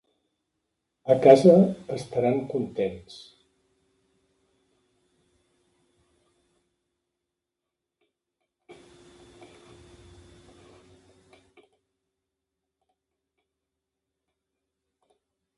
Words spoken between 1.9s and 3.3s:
estaran contents.